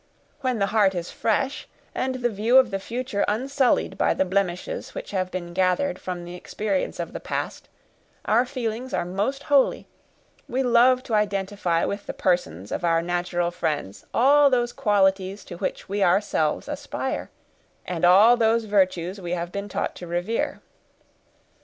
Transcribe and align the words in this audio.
When 0.39 0.57
the 0.57 0.65
heart 0.73 0.95
is 0.95 1.11
fresh, 1.11 1.67
and 1.93 2.15
the 2.15 2.29
view 2.29 2.57
of 2.57 2.71
the 2.71 2.79
future 2.79 3.23
unsullied 3.27 3.99
by 3.99 4.15
the 4.15 4.25
blemishes 4.25 4.95
which 4.95 5.11
have 5.11 5.29
been 5.29 5.53
gathered 5.53 5.99
from 5.99 6.25
the 6.25 6.33
experience 6.33 6.99
of 6.99 7.13
the 7.13 7.19
past, 7.19 7.69
our 8.25 8.43
feelings 8.43 8.95
are 8.95 9.05
most 9.05 9.43
holy: 9.43 9.87
we 10.49 10.63
love 10.63 11.03
to 11.03 11.13
identify 11.13 11.85
with 11.85 12.07
the 12.07 12.15
persons 12.15 12.71
of 12.71 12.83
our 12.83 13.03
natural 13.03 13.51
friends 13.51 14.03
all 14.11 14.49
those 14.49 14.73
qualities 14.73 15.45
to 15.45 15.57
which 15.57 15.87
we 15.87 16.01
ourselves 16.03 16.67
aspire, 16.67 17.29
and 17.85 18.03
all 18.03 18.35
those 18.35 18.63
virtues 18.63 19.21
we 19.21 19.33
have 19.33 19.51
been 19.51 19.69
taught 19.69 19.93
to 19.97 20.07
revere. 20.07 20.61